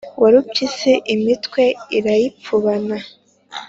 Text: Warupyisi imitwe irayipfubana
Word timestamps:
Warupyisi 0.21 0.91
imitwe 1.13 1.63
irayipfubana 1.97 2.97